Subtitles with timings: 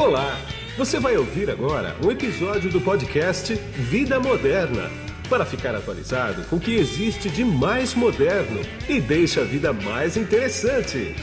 [0.00, 0.34] Olá!
[0.78, 4.90] Você vai ouvir agora um episódio do podcast Vida Moderna
[5.28, 10.16] para ficar atualizado com o que existe de mais moderno e deixa a vida mais
[10.16, 11.14] interessante.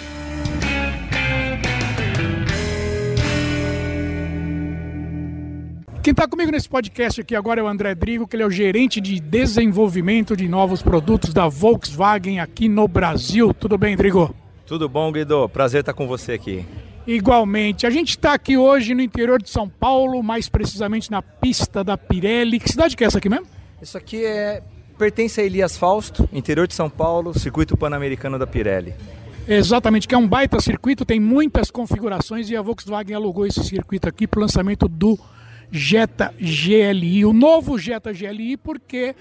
[6.04, 8.52] Quem está comigo nesse podcast aqui agora é o André Drigo, que ele é o
[8.52, 13.55] gerente de desenvolvimento de novos produtos da Volkswagen aqui no Brasil.
[13.55, 14.36] Tudo bem, Drigo?
[14.68, 15.50] Tudo bom, Guido?
[15.50, 16.64] Prazer estar com você aqui.
[17.07, 17.87] Igualmente.
[17.87, 21.98] A gente está aqui hoje no interior de São Paulo, mais precisamente na pista da
[21.98, 22.59] Pirelli.
[22.59, 23.48] Que cidade que é essa aqui mesmo?
[23.81, 24.61] Isso aqui é
[24.98, 28.93] pertence a Elias Fausto, interior de São Paulo, circuito pan-americano da Pirelli.
[29.48, 34.09] Exatamente, que é um baita circuito, tem muitas configurações e a Volkswagen alugou esse circuito
[34.09, 35.17] aqui para o lançamento do
[35.71, 39.15] Jetta GLI, o novo Jetta GLI, porque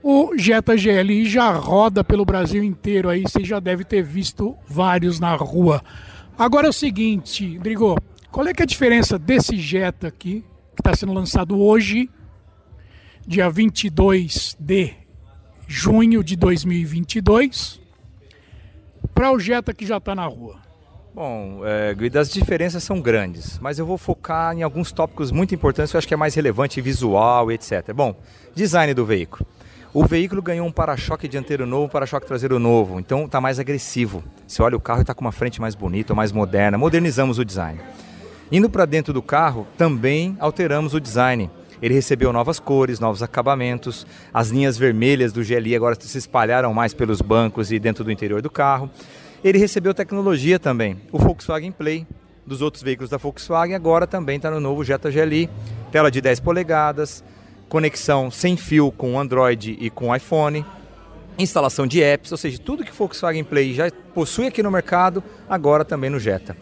[0.00, 5.18] o Jetta GLI já roda pelo Brasil inteiro aí, você já deve ter visto vários
[5.18, 5.82] na rua.
[6.38, 7.96] Agora é o seguinte, Drigo,
[8.30, 10.44] qual é, é a diferença desse Jetta aqui,
[10.76, 12.08] que está sendo lançado hoje,
[13.26, 14.94] dia 22 de
[15.66, 17.80] junho de 2022,
[19.12, 20.60] para o Jetta que já está na rua?
[21.12, 25.90] Bom, é, as diferenças são grandes, mas eu vou focar em alguns tópicos muito importantes
[25.90, 27.92] que eu acho que é mais relevante, visual, etc.
[27.92, 28.14] Bom,
[28.54, 29.44] design do veículo.
[30.00, 34.22] O veículo ganhou um para-choque dianteiro novo, um para-choque traseiro novo, então está mais agressivo.
[34.46, 36.78] Você olha o carro e está com uma frente mais bonita, mais moderna.
[36.78, 37.80] Modernizamos o design.
[38.52, 41.50] Indo para dentro do carro, também alteramos o design.
[41.82, 44.06] Ele recebeu novas cores, novos acabamentos.
[44.32, 48.40] As linhas vermelhas do GLI agora se espalharam mais pelos bancos e dentro do interior
[48.40, 48.88] do carro.
[49.42, 50.96] Ele recebeu tecnologia também.
[51.10, 52.06] O Volkswagen Play
[52.46, 55.50] dos outros veículos da Volkswagen agora também está no novo Jetta GLI.
[55.90, 57.24] Tela de 10 polegadas,
[57.68, 60.64] conexão sem fio com Android e com iPhone,
[61.38, 65.22] instalação de apps, ou seja, tudo que o Volkswagen Play já possui aqui no mercado,
[65.48, 66.56] agora também no Jetta.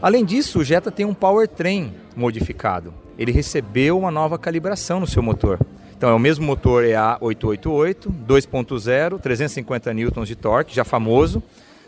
[0.00, 2.92] Além disso, o Jetta tem um powertrain modificado.
[3.18, 5.58] Ele recebeu uma nova calibração no seu motor.
[5.96, 11.42] Então é o mesmo motor EA888, 2.0, 350 N de torque, já famoso.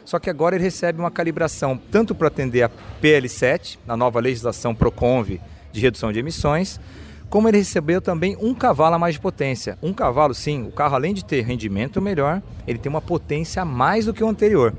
[0.05, 2.71] Só que agora ele recebe uma calibração tanto para atender a
[3.03, 5.41] PL7, na nova legislação Proconv
[5.73, 6.81] de redução de emissões,
[7.29, 9.79] como ele recebeu também um cavalo a mais de potência.
[9.83, 13.65] Um cavalo, sim, o carro além de ter rendimento melhor, ele tem uma potência a
[13.65, 14.73] mais do que o anterior.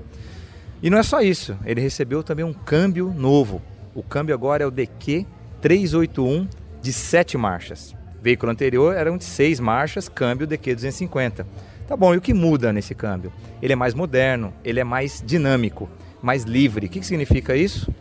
[0.82, 3.62] E não é só isso, ele recebeu também um câmbio novo.
[3.96, 5.26] O câmbio agora é o DQ
[5.62, 6.48] 381
[6.82, 7.96] de 7 marchas.
[8.20, 11.48] O veículo anterior era um de 6 marchas, câmbio DQ 250.
[11.88, 13.32] Tá bom, e o que muda nesse câmbio?
[13.62, 15.90] Ele é mais moderno, ele é mais dinâmico,
[16.22, 16.86] mais livre.
[16.86, 17.94] O que, que significa isso?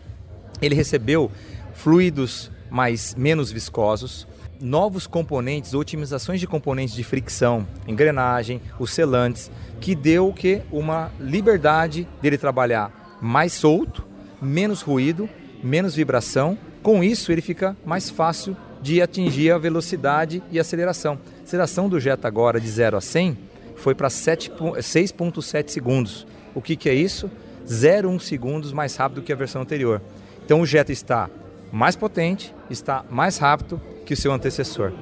[0.60, 1.30] Ele recebeu
[1.72, 4.26] fluidos mais menos viscosos,
[4.60, 9.50] novos componentes, otimizações de componentes de fricção, engrenagem, os selantes,
[9.80, 14.06] que deu o que uma liberdade dele trabalhar mais solto,
[14.40, 15.28] menos ruído,
[15.62, 16.58] menos vibração.
[16.82, 21.18] Com isso, ele fica mais fácil de atingir a velocidade e aceleração.
[21.40, 23.36] A aceleração do Jetta agora de 0 a 100
[23.76, 26.26] foi para 6.7 segundos.
[26.54, 27.30] O que, que é isso?
[27.66, 30.00] 0,1 segundos mais rápido que a versão anterior.
[30.44, 31.28] Então o Jetta está
[31.72, 34.92] mais potente, está mais rápido que o seu antecessor.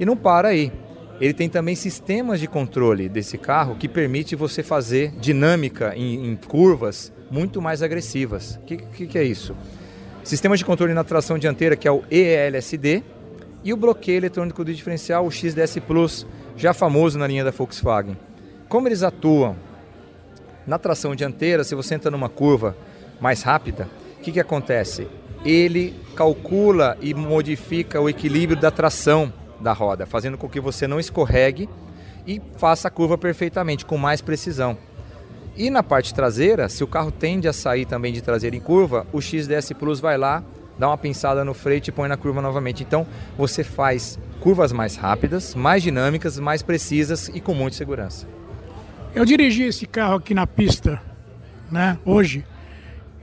[0.00, 0.72] E não para aí.
[1.20, 6.36] Ele tem também sistemas de controle desse carro que permite você fazer dinâmica em, em
[6.36, 8.56] curvas muito mais agressivas.
[8.56, 9.56] O que, que, que, é isso?
[10.22, 13.02] Sistema de controle na tração dianteira, que é o ELSD,
[13.64, 18.16] e o bloqueio eletrônico do diferencial, o XDS Plus, já famoso na linha da Volkswagen.
[18.68, 19.56] Como eles atuam?
[20.66, 22.76] Na tração dianteira, se você entra numa curva
[23.20, 25.08] mais rápida, o que, que acontece?
[25.46, 30.98] Ele calcula e modifica o equilíbrio da tração da roda, fazendo com que você não
[30.98, 31.68] escorregue
[32.26, 34.76] e faça a curva perfeitamente, com mais precisão.
[35.56, 39.06] E na parte traseira, se o carro tende a sair também de traseira em curva,
[39.12, 40.42] o XDS Plus vai lá,
[40.78, 42.82] dá uma pinçada no freio e põe na curva novamente.
[42.82, 43.06] Então
[43.38, 48.26] você faz curvas mais rápidas, mais dinâmicas, mais precisas e com muita segurança.
[49.14, 51.00] Eu dirigi esse carro aqui na pista,
[51.70, 52.44] né, hoje,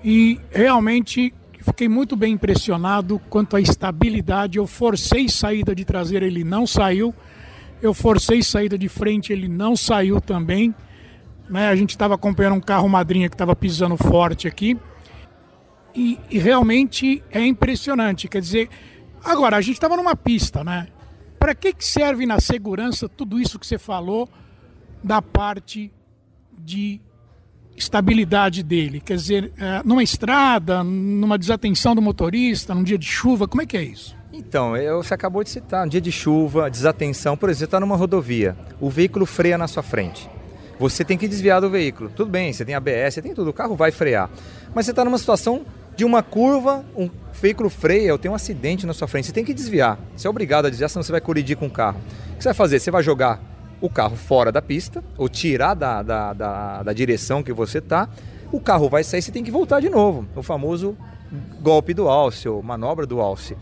[0.04, 1.32] e realmente
[1.64, 4.58] Fiquei muito bem impressionado quanto à estabilidade.
[4.58, 7.16] Eu forcei saída de traseira, ele não saiu.
[7.82, 10.76] Eu forcei saída de frente, ele não saiu também.
[11.50, 11.70] Né?
[11.70, 14.78] A gente estava acompanhando um carro madrinha que estava pisando forte aqui.
[15.96, 18.28] E, e, realmente é impressionante.
[18.28, 18.70] Quer dizer,
[19.24, 20.88] agora a gente estava numa pista, né?
[21.40, 24.28] Para que, que serve na segurança tudo isso que você falou
[25.02, 25.92] da parte
[26.58, 27.00] de
[27.76, 29.00] estabilidade dele?
[29.00, 33.66] Quer dizer, é, numa estrada, numa desatenção do motorista, num dia de chuva, como é
[33.66, 34.16] que é isso?
[34.32, 37.80] Então, eu, você acabou de citar, um dia de chuva, desatenção, por exemplo, você está
[37.80, 40.28] numa rodovia, o veículo freia na sua frente.
[40.80, 42.10] Você tem que desviar do veículo.
[42.10, 44.30] Tudo bem, você tem ABS, você tem tudo, o carro vai frear.
[44.74, 45.64] Mas você está numa situação
[45.96, 47.08] De uma curva, um
[47.40, 50.00] veículo freia, eu tenho um acidente na sua frente, você tem que desviar.
[50.16, 52.00] Você é obrigado a desviar, senão você vai colidir com o carro.
[52.34, 52.80] O que você vai fazer?
[52.80, 53.40] Você vai jogar
[53.84, 58.08] o carro fora da pista, ou tirar da, da, da, da direção que você está,
[58.50, 60.26] o carro vai sair, você tem que voltar de novo.
[60.38, 60.96] O famoso
[61.60, 63.58] golpe do alce, ou manobra do alce.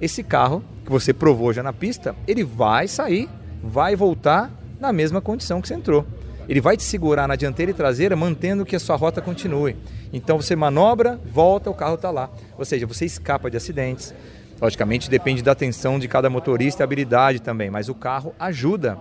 [0.00, 3.28] Esse carro, que você provou já na pista, ele vai sair,
[3.60, 6.06] vai voltar na mesma condição que você entrou.
[6.48, 9.74] Ele vai te segurar na dianteira e traseira, mantendo que a sua rota continue.
[10.12, 12.30] Então você manobra, volta, o carro está lá.
[12.56, 14.14] Ou seja, você escapa de acidentes.
[14.60, 18.96] Logicamente depende da atenção de cada motorista e habilidade também, mas o carro ajuda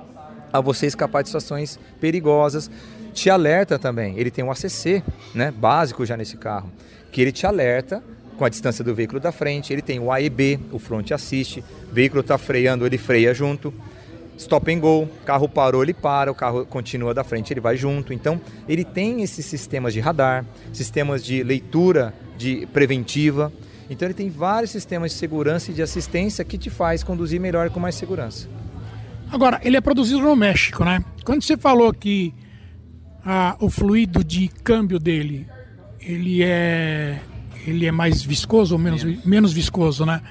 [0.52, 2.70] a você escapar de situações perigosas.
[3.14, 4.18] Te alerta também.
[4.18, 5.04] Ele tem um ACC,
[5.34, 6.72] né, básico já nesse carro,
[7.12, 8.04] que ele te alerta
[8.38, 9.74] com a distância do veículo da frente.
[9.74, 11.64] Ele tem o AEB, o Front Assist.
[11.90, 13.74] O veículo está freando, ele freia junto.
[14.38, 18.14] Stop and go, carro parou, ele para, o carro continua da frente, ele vai junto.
[18.14, 18.40] Então,
[18.70, 23.52] ele tem esses sistemas de radar, sistemas de leitura de preventiva.
[23.90, 27.72] Então, ele tem vários sistemas de segurança e de assistência que te faz conduzir melhor
[27.72, 28.48] com mais segurança.
[29.32, 31.04] Agora, ele é produzido no México, né?
[31.24, 32.34] Quando você falou que
[33.26, 35.48] ah, o fluido de câmbio dele
[36.00, 37.20] ele é
[37.66, 39.26] ele é mais viscoso ou menos, menos.
[39.26, 40.22] menos viscoso, né?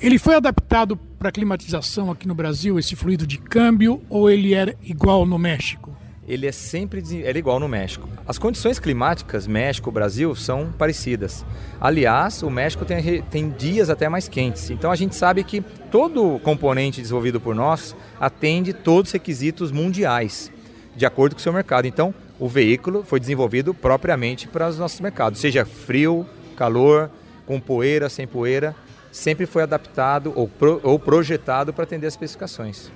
[0.00, 4.76] Ele foi adaptado para climatização aqui no Brasil, esse fluido de câmbio, ou ele era
[4.82, 5.96] igual no México?
[6.26, 8.08] Ele é sempre é igual no México.
[8.26, 11.44] As condições climáticas México-Brasil são parecidas.
[11.80, 14.70] Aliás, o México tem, tem dias até mais quentes.
[14.70, 15.60] Então a gente sabe que
[15.90, 20.50] todo componente desenvolvido por nós atende todos os requisitos mundiais,
[20.96, 21.86] de acordo com o seu mercado.
[21.86, 27.10] Então, o veículo foi desenvolvido propriamente para os nossos mercados, seja frio, calor,
[27.46, 28.74] com poeira, sem poeira,
[29.12, 32.90] sempre foi adaptado ou, pro, ou projetado para atender as especificações.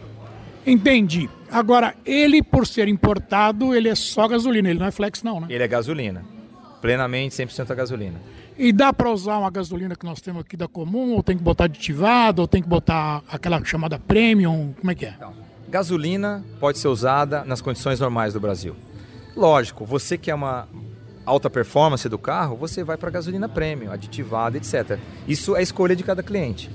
[0.66, 1.28] Entendi.
[1.50, 5.46] Agora, ele, por ser importado, ele é só gasolina, ele não é flex não, né?
[5.49, 6.25] Ele é gasolina.
[6.81, 8.20] Plenamente 100% a gasolina.
[8.56, 11.43] E dá para usar uma gasolina que nós temos aqui da comum, ou tem que
[11.43, 15.14] botar aditivado, ou tem que botar aquela chamada premium, como é que é?
[15.16, 15.32] Então,
[15.69, 18.75] gasolina pode ser usada nas condições normais do Brasil.
[19.37, 20.69] Lógico, você que é uma
[21.25, 24.99] alta performance do carro, você vai para gasolina premium, aditivada, etc.
[25.26, 26.70] Isso é escolha de cada cliente.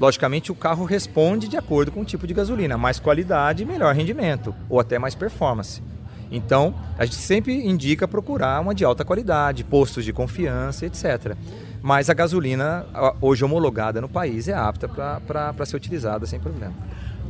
[0.00, 4.54] Logicamente, o carro responde de acordo com o tipo de gasolina, mais qualidade, melhor rendimento,
[4.68, 5.82] ou até mais performance.
[6.30, 11.36] Então, a gente sempre indica procurar uma de alta qualidade, postos de confiança, etc.
[11.82, 12.86] Mas a gasolina,
[13.20, 16.74] hoje homologada no país, é apta para ser utilizada sem problema.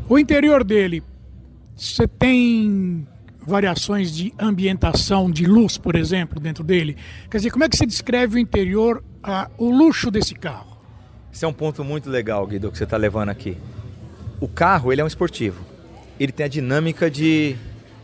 [0.08, 1.02] O interior dele,
[1.74, 3.06] você tem
[3.44, 6.96] variações de ambientação, de luz, por exemplo, dentro dele.
[7.28, 10.71] Quer dizer, como é que se descreve o interior, a, o luxo desse carro?
[11.32, 13.56] Esse é um ponto muito legal, Guido, que você está levando aqui.
[14.38, 15.64] O carro, ele é um esportivo.
[16.20, 17.56] Ele tem a dinâmica de,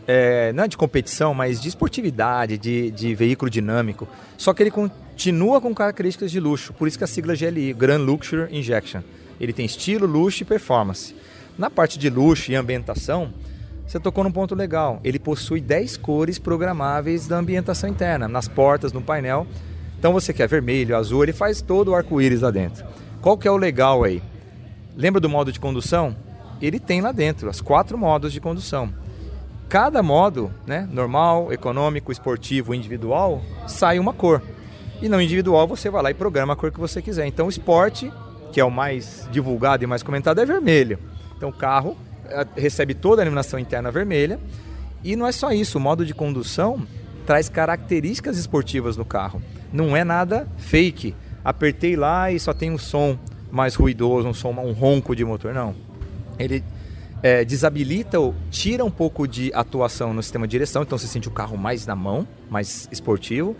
[0.07, 4.07] é, não é de competição, mas de esportividade, de, de veículo dinâmico.
[4.35, 7.99] Só que ele continua com características de luxo, por isso que a sigla GLI, Grand
[7.99, 9.01] Luxury Injection.
[9.39, 11.15] Ele tem estilo, luxo e performance.
[11.55, 13.31] Na parte de luxo e ambientação,
[13.85, 14.99] você tocou num ponto legal.
[15.03, 19.45] Ele possui 10 cores programáveis da ambientação interna, nas portas, no painel.
[19.99, 22.85] Então você quer vermelho, azul, ele faz todo o arco-íris lá dentro.
[23.21, 24.23] Qual que é o legal aí?
[24.95, 26.15] Lembra do modo de condução?
[26.61, 28.93] Ele tem lá dentro as quatro modos de condução.
[29.67, 34.41] Cada modo, né, normal, econômico, esportivo, individual, sai uma cor.
[35.01, 37.27] E no individual você vai lá e programa a cor que você quiser.
[37.27, 38.11] Então o esporte,
[38.53, 40.97] que é o mais divulgado e mais comentado, é vermelho.
[41.35, 41.97] Então o carro
[42.55, 44.39] recebe toda a iluminação interna vermelha.
[45.03, 46.81] E não é só isso, o modo de condução
[47.25, 49.41] traz características esportivas no carro.
[49.71, 51.15] Não é nada fake.
[51.49, 53.17] Apertei lá e só tem um som
[53.49, 55.51] mais ruidoso, um som, um ronco de motor.
[55.51, 55.73] Não.
[56.37, 56.63] Ele
[57.23, 61.27] é, desabilita ou tira um pouco de atuação no sistema de direção, então você sente
[61.27, 63.55] o carro mais na mão, mais esportivo.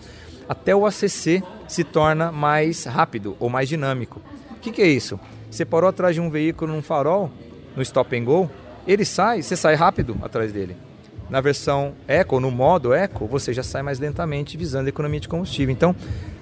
[0.48, 4.22] Até o ACC se torna mais rápido ou mais dinâmico.
[4.51, 5.19] O que, que é isso?
[5.50, 7.31] Você parou atrás de um veículo num farol,
[7.75, 8.51] no stop and go,
[8.86, 10.77] ele sai, você sai rápido atrás dele.
[11.27, 15.27] Na versão Eco, no modo Eco, você já sai mais lentamente visando a economia de
[15.27, 15.74] combustível.
[15.74, 15.96] Então,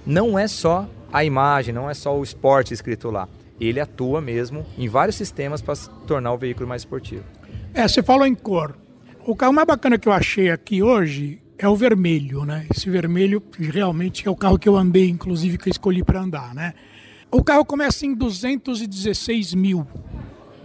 [0.08, 3.28] não é só a imagem, não é só o esporte escrito lá.
[3.60, 5.76] Ele atua mesmo em vários sistemas para
[6.08, 7.24] tornar o veículo mais esportivo.
[7.74, 8.78] É, você falou em cor.
[9.26, 12.66] O carro mais bacana que eu achei aqui hoje é o vermelho, né?
[12.74, 16.56] Esse vermelho realmente é o carro que eu andei, inclusive que eu escolhi para andar,
[16.56, 16.74] né?
[17.30, 19.86] O carro começa em 216 mil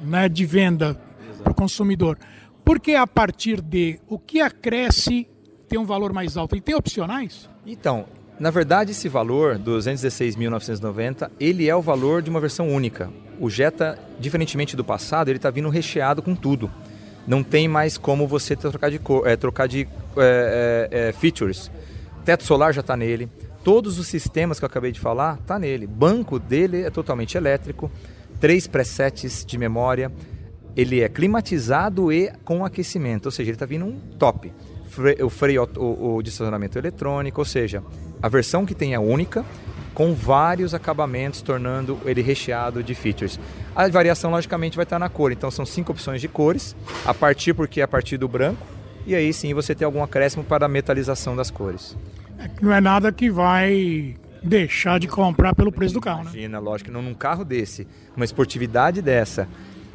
[0.04, 0.94] né, de venda
[1.42, 2.16] para o consumidor.
[2.64, 5.26] Porque a partir de o que acresce
[5.68, 6.54] tem um valor mais alto?
[6.54, 7.48] Ele tem opcionais?
[7.66, 8.06] Então,
[8.42, 13.08] na verdade, esse valor, 216.990, ele é o valor de uma versão única.
[13.38, 16.68] O Jetta, diferentemente do passado, ele está vindo recheado com tudo.
[17.24, 21.70] Não tem mais como você trocar de, cor, é, trocar de é, é, features.
[22.24, 23.30] Teto solar já está nele,
[23.62, 25.86] Todos os sistemas que eu acabei de falar, tá nele.
[25.86, 27.88] Banco dele é totalmente elétrico,
[28.40, 30.10] três presets de memória,
[30.76, 34.52] ele é climatizado e com aquecimento, ou seja, ele está vindo um top.
[35.22, 37.82] O freio, o, o de estacionamento eletrônico, ou seja,
[38.22, 39.44] a versão que tem é única,
[39.94, 43.38] com vários acabamentos, tornando ele recheado de features.
[43.74, 47.54] A variação, logicamente, vai estar na cor, então são cinco opções de cores, a partir
[47.54, 48.66] porque é a partir do branco,
[49.06, 51.96] e aí sim você tem algum acréscimo para a metalização das cores.
[52.38, 56.30] É não é nada que vai deixar de comprar pelo preço do carro, né?
[56.32, 59.48] Imagina, lógico, não num carro desse, uma esportividade dessa,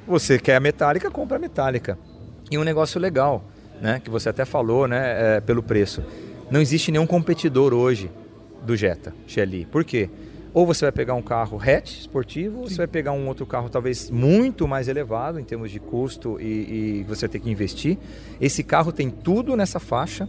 [0.07, 1.97] você quer a metálica, compra a metálica.
[2.49, 3.43] E um negócio legal,
[3.81, 6.03] né, que você até falou, né, é, pelo preço.
[6.49, 8.09] Não existe nenhum competidor hoje
[8.63, 9.65] do Jetta XLI.
[9.65, 10.09] Por quê?
[10.53, 13.69] Ou você vai pegar um carro hatch esportivo, ou você vai pegar um outro carro
[13.69, 17.97] talvez muito mais elevado em termos de custo e, e você tem que investir.
[18.41, 20.27] Esse carro tem tudo nessa faixa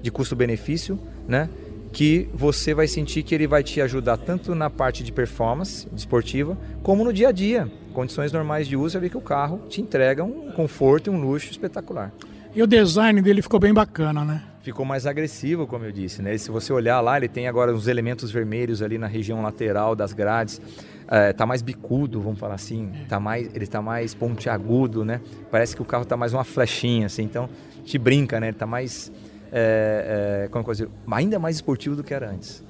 [0.00, 0.98] de custo-benefício,
[1.28, 1.48] né?
[1.92, 6.56] que você vai sentir que ele vai te ajudar tanto na parte de performance esportiva,
[6.82, 7.70] como no dia a dia.
[7.94, 11.18] Condições normais de uso, você vê que o carro te entrega um conforto e um
[11.18, 12.12] luxo espetacular.
[12.56, 14.42] E o design dele ficou bem bacana, né?
[14.62, 16.34] Ficou mais agressivo, como eu disse, né?
[16.34, 19.94] E se você olhar lá, ele tem agora os elementos vermelhos ali na região lateral
[19.94, 20.58] das grades.
[21.06, 22.92] É, tá mais bicudo, vamos falar assim.
[23.10, 25.20] Tá mais, ele tá mais pontiagudo, né?
[25.50, 27.24] Parece que o carro tá mais uma flechinha, assim.
[27.24, 27.46] Então,
[27.84, 28.48] te brinca, né?
[28.48, 29.12] Ele tá mais
[29.52, 32.64] é, é, como coisa, ainda mais esportivo do que era antes.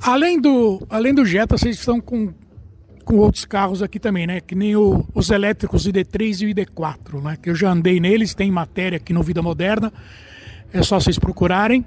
[0.00, 2.32] Além do, além do Jetta, vocês estão com,
[3.04, 4.40] com outros carros aqui também, né?
[4.40, 7.36] Que nem o, os elétricos ID3 e o ID4, né?
[7.40, 9.92] Que eu já andei neles, tem matéria aqui no Vida Moderna.
[10.72, 11.84] É só vocês procurarem.